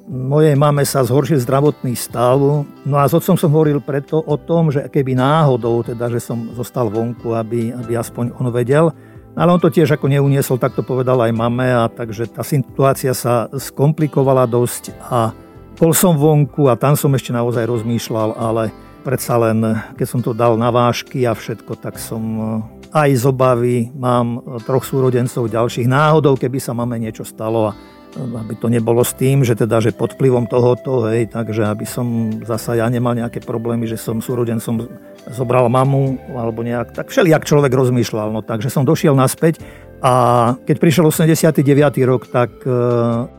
mojej 0.07 0.55
mame 0.55 0.87
sa 0.87 1.03
zhoršil 1.03 1.43
zdravotný 1.43 1.93
stav. 1.93 2.39
No 2.87 2.95
a 2.95 3.03
s 3.05 3.13
otcom 3.13 3.35
som 3.35 3.51
hovoril 3.51 3.83
preto 3.83 4.23
o 4.23 4.39
tom, 4.39 4.71
že 4.71 4.87
keby 4.87 5.19
náhodou, 5.19 5.83
teda, 5.83 6.07
že 6.07 6.23
som 6.23 6.55
zostal 6.55 6.87
vonku, 6.87 7.35
aby, 7.35 7.75
aby 7.75 7.93
aspoň 7.99 8.31
on 8.39 8.47
vedel. 8.49 8.95
Ale 9.37 9.53
on 9.53 9.61
to 9.61 9.69
tiež 9.69 9.93
ako 9.93 10.09
neuniesol, 10.09 10.57
tak 10.57 10.73
to 10.73 10.81
povedal 10.81 11.21
aj 11.21 11.29
mame 11.29 11.69
a 11.69 11.85
takže 11.85 12.25
tá 12.25 12.41
situácia 12.41 13.13
sa 13.13 13.45
skomplikovala 13.53 14.49
dosť 14.49 14.97
a 15.13 15.29
bol 15.77 15.93
som 15.93 16.17
vonku 16.17 16.65
a 16.65 16.73
tam 16.73 16.97
som 16.97 17.13
ešte 17.13 17.29
naozaj 17.29 17.69
rozmýšľal, 17.69 18.33
ale 18.33 18.73
predsa 19.05 19.37
len, 19.37 19.61
keď 19.93 20.07
som 20.09 20.25
to 20.25 20.33
dal 20.33 20.57
na 20.57 20.73
vážky 20.73 21.21
a 21.29 21.37
všetko, 21.37 21.77
tak 21.77 22.01
som 22.01 22.23
eh, 22.33 22.97
aj 22.97 23.09
z 23.13 23.23
obavy, 23.29 23.77
mám 23.93 24.41
troch 24.65 24.81
súrodencov 24.81 25.53
ďalších 25.53 25.85
náhodou, 25.85 26.33
keby 26.33 26.57
sa 26.57 26.73
máme 26.73 26.97
niečo 26.97 27.21
stalo 27.21 27.69
a 27.69 27.77
aby 28.17 28.53
to 28.57 28.67
nebolo 28.67 29.05
s 29.05 29.13
tým, 29.13 29.45
že 29.45 29.53
teda, 29.53 29.77
že 29.79 29.93
pod 29.93 30.17
vplyvom 30.17 30.49
tohoto, 30.49 31.05
hej, 31.07 31.29
takže 31.29 31.69
aby 31.69 31.85
som 31.85 32.39
zasa 32.43 32.77
ja 32.81 32.87
nemal 32.89 33.13
nejaké 33.13 33.39
problémy, 33.45 33.85
že 33.85 33.95
som 33.95 34.19
súrodencom 34.19 34.89
zobral 35.29 35.69
mamu, 35.69 36.17
alebo 36.33 36.65
nejak, 36.65 36.95
tak 36.95 37.13
všelijak 37.13 37.45
človek 37.45 37.71
rozmýšľal, 37.71 38.33
no 38.33 38.41
takže 38.41 38.73
som 38.73 38.87
došiel 38.87 39.13
naspäť 39.13 39.61
a 39.97 40.53
keď 40.61 40.75
prišiel 40.77 41.05
89. 41.09 41.65
rok, 42.05 42.29
tak 42.29 42.53
e, 42.61 42.69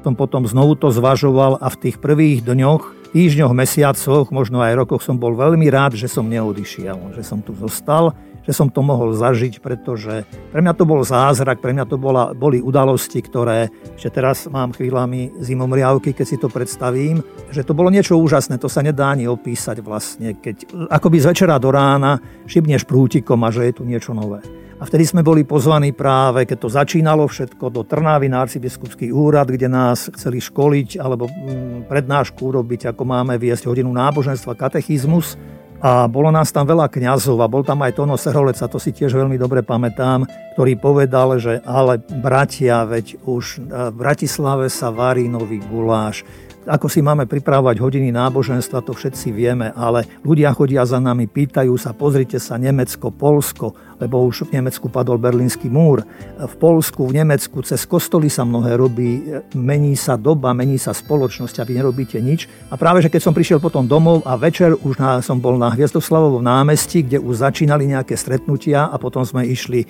som 0.03 0.15
potom 0.19 0.43
znovu 0.43 0.75
to 0.75 0.91
zvažoval 0.91 1.63
a 1.63 1.67
v 1.71 1.77
tých 1.87 1.97
prvých 2.03 2.43
dňoch, 2.43 3.15
týždňoch, 3.15 3.55
mesiacoch, 3.55 4.35
možno 4.35 4.61
aj 4.61 4.75
rokoch 4.75 5.01
som 5.07 5.17
bol 5.17 5.39
veľmi 5.39 5.71
rád, 5.71 5.95
že 5.95 6.11
som 6.11 6.27
neodišiel, 6.27 7.15
že 7.15 7.23
som 7.23 7.39
tu 7.41 7.55
zostal 7.55 8.13
že 8.49 8.57
som 8.57 8.73
to 8.73 8.81
mohol 8.81 9.13
zažiť, 9.13 9.61
pretože 9.61 10.25
pre 10.49 10.65
mňa 10.65 10.73
to 10.73 10.89
bol 10.89 11.05
zázrak, 11.05 11.61
pre 11.61 11.77
mňa 11.77 11.85
to 11.85 12.01
bola, 12.01 12.33
boli 12.33 12.65
udalosti, 12.65 13.21
ktoré, 13.21 13.69
že 14.01 14.09
teraz 14.09 14.49
mám 14.49 14.73
chvíľami 14.73 15.37
zimomriavky, 15.37 16.17
keď 16.17 16.25
si 16.25 16.41
to 16.41 16.49
predstavím, 16.49 17.21
že 17.53 17.61
to 17.61 17.77
bolo 17.77 17.93
niečo 17.93 18.17
úžasné, 18.17 18.57
to 18.57 18.73
sa 18.73 18.81
nedá 18.81 19.13
ani 19.13 19.29
opísať 19.29 19.85
vlastne, 19.85 20.33
keď 20.41 20.89
akoby 20.89 21.21
z 21.21 21.29
večera 21.29 21.61
do 21.61 21.69
rána 21.69 22.17
šibneš 22.49 22.89
prútikom 22.89 23.37
a 23.45 23.53
že 23.53 23.69
je 23.69 23.77
tu 23.77 23.83
niečo 23.85 24.17
nové. 24.17 24.41
A 24.79 24.87
vtedy 24.87 25.11
sme 25.11 25.27
boli 25.27 25.43
pozvaní 25.43 25.91
práve, 25.91 26.47
keď 26.47 26.59
to 26.63 26.69
začínalo 26.71 27.27
všetko, 27.27 27.67
do 27.67 27.83
Trnávy 27.83 28.31
na 28.31 28.47
arcibiskupský 28.47 29.11
úrad, 29.11 29.51
kde 29.51 29.67
nás 29.67 30.07
chceli 30.15 30.39
školiť 30.39 31.03
alebo 31.03 31.27
mm, 31.27 31.91
prednášku 31.91 32.39
urobiť, 32.39 32.95
ako 32.95 33.03
máme 33.03 33.35
viesť 33.43 33.67
hodinu 33.67 33.91
náboženstva, 33.91 34.55
katechizmus. 34.55 35.35
A 35.79 36.11
bolo 36.11 36.35
nás 36.35 36.51
tam 36.51 36.67
veľa 36.67 36.91
kňazov 36.91 37.39
a 37.39 37.47
bol 37.47 37.63
tam 37.63 37.87
aj 37.87 37.95
Tono 37.95 38.19
Serholec, 38.19 38.59
a 38.59 38.67
to 38.67 38.83
si 38.83 38.91
tiež 38.91 39.15
veľmi 39.15 39.39
dobre 39.39 39.63
pamätám, 39.63 40.27
ktorý 40.59 40.75
povedal, 40.75 41.39
že 41.39 41.63
ale 41.63 42.03
bratia, 42.03 42.83
veď 42.83 43.23
už 43.23 43.63
v 43.71 43.95
Bratislave 43.95 44.67
sa 44.75 44.91
varí 44.91 45.31
nový 45.31 45.63
guláš, 45.63 46.27
ako 46.67 46.91
si 46.91 47.01
máme 47.01 47.25
pripravovať 47.25 47.81
hodiny 47.81 48.11
náboženstva, 48.11 48.85
to 48.85 48.93
všetci 48.93 49.31
vieme, 49.33 49.71
ale 49.73 50.05
ľudia 50.27 50.51
chodia 50.51 50.83
za 50.83 51.01
nami, 51.01 51.31
pýtajú 51.31 51.73
sa, 51.81 51.95
pozrite 51.95 52.43
sa, 52.43 52.59
Nemecko, 52.59 53.15
Polsko, 53.15 53.73
lebo 53.99 54.23
už 54.25 54.49
v 54.49 54.59
Nemecku 54.59 54.87
padol 54.89 55.19
Berlínsky 55.19 55.67
múr. 55.67 56.07
V 56.39 56.55
Polsku, 56.59 57.07
v 57.07 57.23
Nemecku 57.23 57.63
cez 57.67 57.83
kostoly 57.85 58.31
sa 58.31 58.47
mnohé 58.47 58.79
robí, 58.79 59.27
mení 59.55 59.99
sa 59.99 60.15
doba, 60.15 60.55
mení 60.55 60.79
sa 60.79 60.95
spoločnosť 60.95 61.63
a 61.63 61.67
vy 61.67 61.73
nerobíte 61.83 62.19
nič. 62.23 62.47
A 62.71 62.79
práve, 62.79 63.03
že 63.03 63.11
keď 63.11 63.21
som 63.27 63.35
prišiel 63.35 63.59
potom 63.59 63.87
domov 63.87 64.23
a 64.27 64.39
večer 64.39 64.75
už 64.75 64.95
na, 64.99 65.19
som 65.23 65.43
bol 65.43 65.59
na 65.59 65.71
Hviezdoslavovom 65.75 66.43
námestí, 66.43 67.03
kde 67.03 67.19
už 67.19 67.43
začínali 67.43 67.87
nejaké 67.91 68.15
stretnutia 68.15 68.87
a 68.87 68.97
potom 68.97 69.27
sme 69.27 69.47
išli 69.47 69.83
e, 69.83 69.87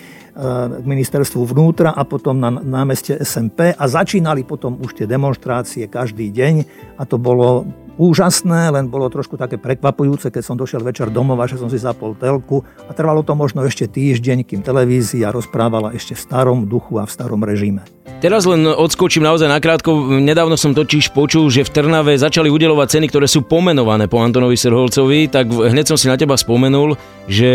k 0.80 0.84
ministerstvu 0.84 1.44
vnútra 1.44 1.92
a 1.92 2.02
potom 2.04 2.36
na 2.40 2.50
námeste 2.50 3.16
SMP 3.20 3.72
a 3.72 3.84
začínali 3.84 4.44
potom 4.44 4.80
už 4.80 4.98
tie 4.98 5.06
demonstrácie 5.06 5.88
každý 5.88 6.32
deň 6.32 6.54
a 6.96 7.02
to 7.04 7.16
bolo 7.16 7.64
úžasné, 7.98 8.70
len 8.70 8.86
bolo 8.86 9.10
trošku 9.10 9.34
také 9.34 9.58
prekvapujúce, 9.58 10.30
keď 10.30 10.42
som 10.46 10.54
došiel 10.54 10.80
večer 10.86 11.10
domov 11.10 11.42
a 11.42 11.50
že 11.50 11.58
som 11.58 11.66
si 11.66 11.76
zapol 11.76 12.14
telku 12.14 12.62
a 12.86 12.94
trvalo 12.94 13.26
to 13.26 13.34
možno 13.34 13.66
ešte 13.66 13.90
týždeň, 13.90 14.46
kým 14.46 14.62
televízia 14.62 15.34
rozprávala 15.34 15.92
ešte 15.92 16.14
v 16.14 16.22
starom 16.22 16.70
duchu 16.70 16.96
a 16.96 17.04
v 17.04 17.12
starom 17.12 17.42
režime. 17.42 17.82
Teraz 18.18 18.50
len 18.50 18.66
odskočím 18.66 19.22
naozaj 19.22 19.46
nakrátko. 19.46 20.18
Nedávno 20.18 20.58
som 20.58 20.74
totiž 20.74 21.14
počul, 21.14 21.46
že 21.54 21.62
v 21.62 21.70
Trnave 21.70 22.18
začali 22.18 22.50
udelovať 22.50 22.98
ceny, 22.98 23.06
ktoré 23.06 23.30
sú 23.30 23.46
pomenované 23.46 24.10
po 24.10 24.18
Antonovi 24.18 24.58
Serholcovi, 24.58 25.30
tak 25.30 25.46
hneď 25.46 25.86
som 25.86 25.94
si 25.94 26.10
na 26.10 26.18
teba 26.18 26.34
spomenul, 26.34 26.98
že 27.30 27.52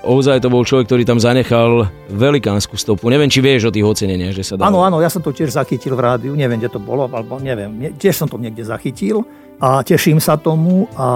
ozaj 0.00 0.40
to 0.40 0.48
bol 0.48 0.64
človek, 0.64 0.88
ktorý 0.88 1.04
tam 1.04 1.20
zanechal 1.20 1.92
velikánsku 2.08 2.80
stopu. 2.80 3.12
Neviem, 3.12 3.28
či 3.28 3.44
vieš 3.44 3.68
o 3.68 3.74
tých 3.76 3.84
oceneniach, 3.84 4.32
že 4.32 4.40
sa 4.40 4.56
dá. 4.56 4.64
Áno, 4.72 4.80
áno, 4.80 5.04
ja 5.04 5.12
som 5.12 5.20
to 5.20 5.36
tiež 5.36 5.52
zachytil 5.52 6.00
v 6.00 6.00
rádiu, 6.00 6.32
neviem, 6.32 6.56
kde 6.56 6.72
to 6.72 6.80
bolo, 6.80 7.04
alebo 7.04 7.36
neviem, 7.36 7.92
tiež 8.00 8.24
som 8.24 8.28
to 8.30 8.40
niekde 8.40 8.64
zachytil 8.64 9.28
a 9.60 9.82
teším 9.86 10.18
sa 10.18 10.38
tomu 10.38 10.86
a 10.98 11.08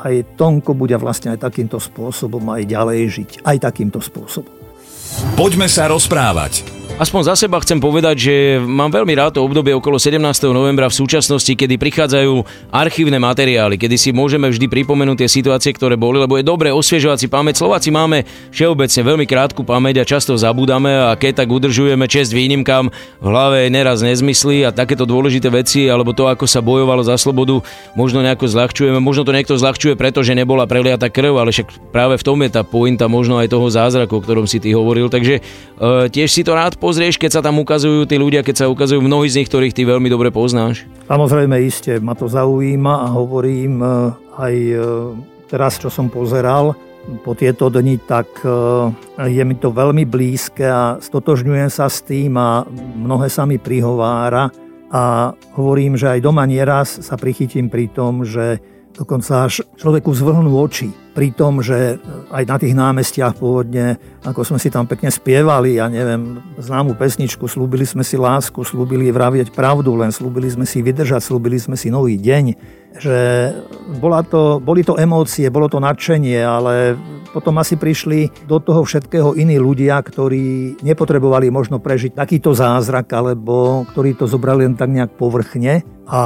aj 0.00 0.36
Tonko 0.36 0.72
bude 0.72 0.96
vlastne 0.96 1.36
aj 1.36 1.44
takýmto 1.44 1.76
spôsobom 1.76 2.40
aj 2.48 2.62
ďalej 2.64 2.98
žiť. 3.20 3.30
Aj 3.44 3.56
takýmto 3.60 4.00
spôsobom. 4.00 4.52
Poďme 5.36 5.68
sa 5.68 5.90
rozprávať. 5.90 6.79
Aspoň 7.00 7.32
za 7.32 7.32
seba 7.32 7.56
chcem 7.64 7.80
povedať, 7.80 8.16
že 8.20 8.34
mám 8.60 8.92
veľmi 8.92 9.16
rád 9.16 9.32
to 9.32 9.40
obdobie 9.40 9.72
okolo 9.72 9.96
17. 9.96 10.20
novembra 10.52 10.84
v 10.92 11.00
súčasnosti, 11.00 11.48
kedy 11.48 11.80
prichádzajú 11.80 12.44
archívne 12.68 13.16
materiály, 13.16 13.80
kedy 13.80 13.96
si 13.96 14.12
môžeme 14.12 14.44
vždy 14.52 14.68
pripomenúť 14.68 15.24
tie 15.24 15.40
situácie, 15.40 15.72
ktoré 15.72 15.96
boli, 15.96 16.20
lebo 16.20 16.36
je 16.36 16.44
dobre 16.44 16.68
osviežovať 16.68 17.24
si 17.24 17.28
pamäť. 17.32 17.64
Slováci 17.64 17.88
máme 17.88 18.28
všeobecne 18.52 19.00
veľmi 19.00 19.24
krátku 19.24 19.64
pamäť 19.64 20.04
a 20.04 20.08
často 20.12 20.36
zabúdame 20.36 20.92
a 20.92 21.16
keď 21.16 21.40
tak 21.40 21.48
udržujeme 21.48 22.04
čest 22.04 22.36
výnimkám, 22.36 22.92
v 22.92 23.24
hlave 23.24 23.72
neraz 23.72 24.04
nezmyslí 24.04 24.68
a 24.68 24.76
takéto 24.76 25.08
dôležité 25.08 25.48
veci, 25.48 25.88
alebo 25.88 26.12
to, 26.12 26.28
ako 26.28 26.44
sa 26.44 26.60
bojovalo 26.60 27.00
za 27.00 27.16
slobodu, 27.16 27.64
možno 27.96 28.20
nejako 28.20 28.44
zľahčujeme. 28.44 29.00
Možno 29.00 29.24
to 29.24 29.32
niekto 29.32 29.56
zľahčuje, 29.56 29.96
pretože 29.96 30.36
nebola 30.36 30.68
preliata 30.68 31.08
krv, 31.08 31.32
ale 31.40 31.48
však 31.48 31.96
práve 31.96 32.20
v 32.20 32.26
tom 32.28 32.36
je 32.44 32.52
tá 32.52 32.60
pointa 32.60 33.08
možno 33.08 33.40
aj 33.40 33.48
toho 33.48 33.72
zázraku, 33.72 34.20
o 34.20 34.24
ktorom 34.24 34.44
si 34.44 34.60
ty 34.60 34.76
hovoril. 34.76 35.08
Takže 35.08 35.40
e, 35.40 36.12
tiež 36.12 36.28
si 36.28 36.44
to 36.44 36.52
rád 36.52 36.76
pozrieš, 36.90 37.22
keď 37.22 37.38
sa 37.38 37.44
tam 37.46 37.62
ukazujú 37.62 38.02
tí 38.02 38.18
ľudia, 38.18 38.42
keď 38.42 38.66
sa 38.66 38.66
ukazujú 38.66 38.98
mnohí 38.98 39.30
z 39.30 39.38
nich, 39.38 39.46
ktorých 39.46 39.70
ty 39.70 39.86
veľmi 39.86 40.10
dobre 40.10 40.34
poznáš? 40.34 40.82
Samozrejme, 41.06 41.54
iste, 41.62 42.02
ma 42.02 42.18
to 42.18 42.26
zaujíma 42.26 43.06
a 43.06 43.14
hovorím 43.14 43.78
e, 43.78 43.86
aj 44.34 44.54
e, 44.58 44.76
teraz, 45.46 45.78
čo 45.78 45.86
som 45.86 46.10
pozeral 46.10 46.74
po 47.22 47.38
tieto 47.38 47.70
dni, 47.70 48.02
tak 48.02 48.26
e, 48.42 48.50
je 49.22 49.42
mi 49.46 49.54
to 49.54 49.70
veľmi 49.70 50.02
blízke 50.02 50.66
a 50.66 50.98
stotožňujem 50.98 51.70
sa 51.70 51.86
s 51.86 52.02
tým 52.02 52.34
a 52.34 52.66
mnohé 52.98 53.30
sa 53.30 53.46
mi 53.46 53.62
prihovára 53.62 54.50
a 54.90 55.30
hovorím, 55.54 55.94
že 55.94 56.18
aj 56.18 56.26
doma 56.26 56.42
nieraz 56.42 57.06
sa 57.06 57.14
prichytím 57.14 57.70
pri 57.70 57.86
tom, 57.94 58.26
že 58.26 58.58
dokonca 58.98 59.46
až 59.46 59.62
človeku 59.78 60.10
zvrhnú 60.10 60.50
oči 60.58 60.90
pri 61.10 61.34
tom, 61.34 61.58
že 61.58 61.98
aj 62.30 62.44
na 62.46 62.56
tých 62.56 62.74
námestiach 62.74 63.34
pôvodne, 63.36 63.98
ako 64.22 64.46
sme 64.46 64.58
si 64.62 64.70
tam 64.70 64.86
pekne 64.86 65.10
spievali, 65.10 65.76
ja 65.76 65.90
neviem, 65.90 66.38
známu 66.56 66.94
pesničku, 66.94 67.50
slúbili 67.50 67.82
sme 67.82 68.06
si 68.06 68.14
lásku, 68.14 68.62
slúbili 68.62 69.10
vravieť 69.10 69.50
pravdu, 69.50 69.98
len 69.98 70.14
slúbili 70.14 70.46
sme 70.46 70.64
si 70.64 70.80
vydržať, 70.80 71.20
slúbili 71.20 71.58
sme 71.58 71.74
si 71.74 71.90
nový 71.90 72.14
deň, 72.14 72.44
že 72.98 73.18
bola 74.02 74.22
to, 74.26 74.58
boli 74.58 74.82
to 74.82 74.98
emócie, 74.98 75.46
bolo 75.50 75.70
to 75.70 75.78
nadšenie, 75.78 76.42
ale 76.42 76.98
potom 77.30 77.62
asi 77.62 77.78
prišli 77.78 78.46
do 78.50 78.58
toho 78.58 78.82
všetkého 78.82 79.38
iní 79.38 79.56
ľudia, 79.62 80.02
ktorí 80.02 80.78
nepotrebovali 80.82 81.46
možno 81.54 81.78
prežiť 81.78 82.18
takýto 82.18 82.50
zázrak, 82.50 83.06
alebo 83.14 83.86
ktorí 83.94 84.18
to 84.18 84.26
zobrali 84.26 84.66
len 84.66 84.74
tak 84.74 84.90
nejak 84.90 85.14
povrchne. 85.14 85.86
A 86.10 86.22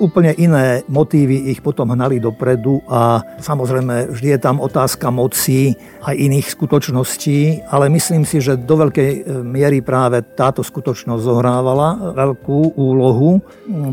úplne 0.00 0.32
iné 0.32 0.80
motívy 0.88 1.52
ich 1.52 1.60
potom 1.60 1.92
hnali 1.92 2.16
dopredu 2.16 2.80
a 2.88 3.20
samozrejme 3.36 4.16
vždy 4.20 4.36
je 4.36 4.40
tam 4.44 4.60
otázka 4.60 5.08
moci 5.08 5.72
a 6.04 6.12
iných 6.12 6.52
skutočností, 6.52 7.64
ale 7.72 7.88
myslím 7.88 8.28
si, 8.28 8.44
že 8.44 8.60
do 8.60 8.76
veľkej 8.76 9.10
e, 9.16 9.20
miery 9.40 9.80
práve 9.80 10.20
táto 10.36 10.60
skutočnosť 10.60 11.24
zohrávala 11.24 12.12
veľkú 12.12 12.76
úlohu, 12.76 13.40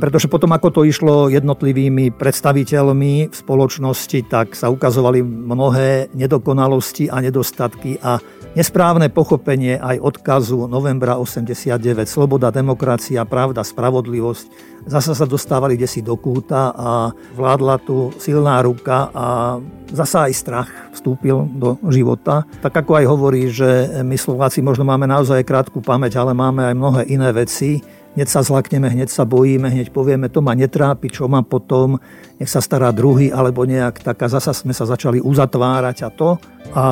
pretože 0.04 0.28
potom 0.28 0.52
ako 0.52 0.68
to 0.76 0.82
išlo 0.84 1.32
jednotlivými 1.32 2.12
predstaviteľmi 2.12 3.32
v 3.32 3.36
spoločnosti, 3.36 4.28
tak 4.28 4.52
sa 4.52 4.68
ukazovali 4.68 5.24
mnohé 5.24 6.12
nedokonalosti 6.12 7.08
a 7.08 7.24
nedostatky 7.24 7.96
a 8.04 8.20
nesprávne 8.58 9.14
pochopenie 9.14 9.78
aj 9.78 10.02
odkazu 10.02 10.66
novembra 10.66 11.22
89, 11.22 11.78
sloboda, 12.10 12.50
demokracia, 12.50 13.22
pravda, 13.22 13.62
spravodlivosť, 13.62 14.46
zasa 14.90 15.14
sa 15.14 15.30
dostávali 15.30 15.78
desi 15.78 16.02
do 16.02 16.18
kúta 16.18 16.74
a 16.74 17.14
vládla 17.38 17.78
tu 17.86 18.10
silná 18.18 18.58
ruka 18.66 19.14
a 19.14 19.62
zasa 19.94 20.26
aj 20.26 20.34
strach 20.34 20.70
vstúpil 20.90 21.46
do 21.54 21.78
života. 21.94 22.50
Tak 22.66 22.82
ako 22.82 22.98
aj 22.98 23.06
hovorí, 23.06 23.46
že 23.54 24.02
my 24.02 24.18
Slováci 24.18 24.66
možno 24.66 24.82
máme 24.90 25.06
naozaj 25.06 25.46
krátku 25.46 25.78
pamäť, 25.78 26.18
ale 26.18 26.34
máme 26.34 26.74
aj 26.74 26.76
mnohé 26.76 27.02
iné 27.14 27.30
veci, 27.30 27.86
hneď 28.18 28.28
sa 28.34 28.42
zlakneme, 28.42 28.90
hneď 28.90 29.14
sa 29.14 29.30
bojíme, 29.30 29.70
hneď 29.70 29.94
povieme, 29.94 30.34
to 30.34 30.42
ma 30.42 30.58
netrápi, 30.58 31.14
čo 31.14 31.30
mám 31.30 31.46
potom, 31.46 32.02
nech 32.38 32.50
sa 32.50 32.62
stará 32.62 32.94
druhý, 32.94 33.34
alebo 33.34 33.66
nejak 33.66 34.06
tak 34.06 34.22
a 34.22 34.30
zasa 34.30 34.54
sme 34.54 34.70
sa 34.70 34.86
začali 34.86 35.18
uzatvárať 35.18 35.98
a 36.06 36.10
to. 36.14 36.38
A 36.78 36.86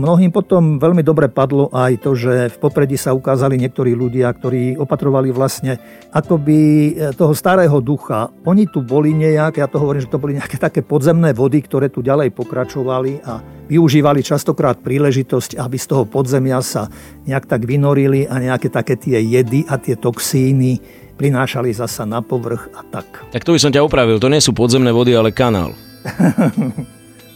mnohým 0.00 0.32
potom 0.32 0.80
veľmi 0.80 1.04
dobre 1.04 1.30
padlo 1.30 1.70
aj 1.70 2.02
to, 2.02 2.16
že 2.16 2.50
v 2.50 2.56
popredí 2.58 2.96
sa 2.98 3.14
ukázali 3.14 3.60
niektorí 3.60 3.92
ľudia, 3.94 4.32
ktorí 4.32 4.80
opatrovali 4.80 5.28
vlastne 5.30 5.76
akoby 6.10 6.58
e, 6.58 6.92
toho 7.14 7.36
starého 7.36 7.78
ducha. 7.84 8.32
Oni 8.48 8.66
tu 8.66 8.80
boli 8.80 9.12
nejak, 9.12 9.60
ja 9.60 9.68
to 9.68 9.78
hovorím, 9.78 10.02
že 10.02 10.10
to 10.10 10.18
boli 10.18 10.40
nejaké 10.40 10.56
také 10.56 10.80
podzemné 10.80 11.36
vody, 11.36 11.60
ktoré 11.62 11.92
tu 11.92 12.00
ďalej 12.00 12.32
pokračovali 12.32 13.20
a 13.22 13.44
využívali 13.70 14.24
častokrát 14.24 14.80
príležitosť, 14.82 15.60
aby 15.60 15.76
z 15.78 15.86
toho 15.86 16.08
podzemia 16.08 16.58
sa 16.64 16.90
nejak 17.28 17.46
tak 17.46 17.68
vynorili 17.68 18.26
a 18.26 18.40
nejaké 18.40 18.72
také 18.72 18.98
tie 18.98 19.20
jedy 19.22 19.68
a 19.68 19.78
tie 19.78 19.94
toxíny 19.94 20.80
prinášali 21.20 21.76
zasa 21.76 22.08
na 22.08 22.24
povrch 22.24 22.72
a 22.72 22.80
tak. 22.88 23.04
Tak 23.36 23.44
to 23.44 23.52
by 23.52 23.60
som 23.60 23.68
ťa 23.68 23.84
opravil, 23.84 24.16
to 24.16 24.32
nie 24.32 24.40
sú 24.40 24.56
podzemné 24.56 24.88
vody, 24.88 25.12
ale 25.12 25.36
kanál. 25.36 25.76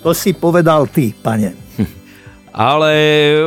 to 0.00 0.10
si 0.16 0.32
povedal 0.32 0.88
ty, 0.88 1.12
pane. 1.12 1.52
Ale 2.54 2.94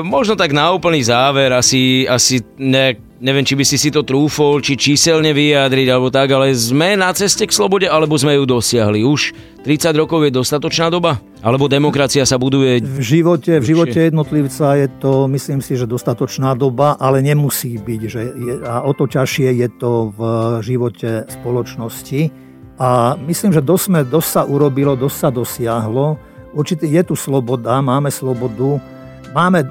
možno 0.03 0.35
tak 0.35 0.51
na 0.51 0.67
úplný 0.75 0.99
záver, 0.99 1.55
asi, 1.55 2.03
asi 2.03 2.43
nejak 2.59 3.06
neviem, 3.17 3.45
či 3.45 3.57
by 3.57 3.65
si 3.65 3.77
si 3.81 3.89
to 3.89 4.05
trúfol, 4.05 4.61
či 4.61 4.77
číselne 4.77 5.33
vyjadriť, 5.33 5.87
alebo 5.89 6.13
tak, 6.13 6.29
ale 6.29 6.53
sme 6.53 6.93
na 6.93 7.09
ceste 7.13 7.45
k 7.49 7.53
slobode, 7.53 7.89
alebo 7.89 8.13
sme 8.17 8.37
ju 8.37 8.45
dosiahli. 8.45 9.01
Už 9.01 9.33
30 9.65 9.93
rokov 9.97 10.25
je 10.25 10.31
dostatočná 10.31 10.93
doba? 10.93 11.17
Alebo 11.41 11.69
demokracia 11.69 12.25
sa 12.25 12.37
buduje... 12.37 12.81
V 12.81 13.01
živote, 13.01 13.57
v 13.57 13.65
živote 13.65 13.99
jednotlivca 14.09 14.77
je 14.77 14.87
to, 15.01 15.25
myslím 15.29 15.59
si, 15.61 15.77
že 15.77 15.89
dostatočná 15.89 16.53
doba, 16.53 16.97
ale 16.97 17.21
nemusí 17.25 17.77
byť. 17.77 18.01
Že 18.05 18.21
je, 18.21 18.53
a 18.65 18.85
o 18.85 18.91
to 18.93 19.09
ťažšie 19.09 19.49
je 19.65 19.67
to 19.77 20.13
v 20.13 20.21
živote 20.61 21.25
spoločnosti. 21.29 22.21
A 22.77 23.17
myslím, 23.25 23.51
že 23.53 23.65
dosť, 23.65 23.83
sme, 23.89 23.99
dosť 24.05 24.29
sa 24.29 24.41
urobilo, 24.45 24.93
dosť 24.93 25.17
sa 25.17 25.29
dosiahlo. 25.33 26.17
Určite 26.53 26.85
je 26.85 27.01
tu 27.01 27.17
sloboda, 27.17 27.81
máme 27.81 28.13
slobodu, 28.13 28.77
máme, 29.33 29.65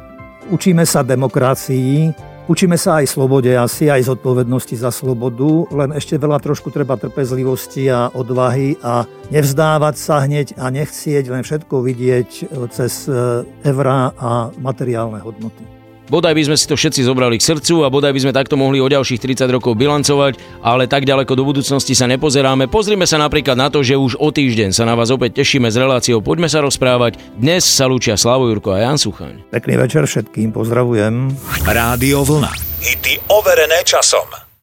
učíme 0.50 0.82
sa 0.82 1.06
demokracii, 1.06 2.10
Učíme 2.46 2.78
sa 2.78 3.02
aj 3.02 3.10
slobode 3.10 3.50
asi, 3.50 3.90
aj 3.90 4.06
zodpovednosti 4.06 4.78
za 4.78 4.94
slobodu, 4.94 5.66
len 5.74 5.90
ešte 5.90 6.14
veľa 6.14 6.38
trošku 6.38 6.70
treba 6.70 6.94
trpezlivosti 6.94 7.90
a 7.90 8.06
odvahy 8.14 8.78
a 8.86 9.02
nevzdávať 9.34 9.94
sa 9.98 10.22
hneď 10.22 10.54
a 10.54 10.70
nechcieť 10.70 11.26
len 11.26 11.42
všetko 11.42 11.82
vidieť 11.82 12.30
cez 12.70 13.10
e, 13.10 13.42
eurá 13.66 14.14
a 14.14 14.54
materiálne 14.62 15.18
hodnoty. 15.26 15.75
Bodaj 16.06 16.38
by 16.38 16.42
sme 16.46 16.56
si 16.56 16.70
to 16.70 16.78
všetci 16.78 17.02
zobrali 17.02 17.34
k 17.34 17.42
srdcu 17.42 17.82
a 17.82 17.90
bodaj 17.90 18.14
by 18.14 18.20
sme 18.22 18.32
takto 18.32 18.54
mohli 18.54 18.78
o 18.78 18.86
ďalších 18.86 19.18
30 19.18 19.50
rokov 19.50 19.74
bilancovať, 19.74 20.38
ale 20.62 20.86
tak 20.86 21.02
ďaleko 21.02 21.34
do 21.34 21.42
budúcnosti 21.42 21.98
sa 21.98 22.06
nepozeráme. 22.06 22.70
Pozrime 22.70 23.10
sa 23.10 23.18
napríklad 23.18 23.58
na 23.58 23.66
to, 23.66 23.82
že 23.82 23.98
už 23.98 24.14
o 24.22 24.30
týždeň 24.30 24.70
sa 24.70 24.86
na 24.86 24.94
vás 24.94 25.10
opäť 25.10 25.42
tešíme 25.42 25.66
s 25.66 25.74
reláciou 25.74 26.22
Poďme 26.22 26.46
sa 26.46 26.62
rozprávať. 26.62 27.18
Dnes 27.34 27.66
sa 27.66 27.90
lúčia 27.90 28.14
Slavo 28.14 28.46
Jurko 28.46 28.78
a 28.78 28.86
Jan 28.86 29.02
Suchaň. 29.02 29.50
Pekný 29.50 29.74
večer 29.82 30.06
všetkým, 30.06 30.54
pozdravujem. 30.54 31.34
Rádio 31.66 32.22
Vlna. 32.22 32.54
Hity 32.78 33.18
overené 33.26 33.82
časom. 33.82 34.45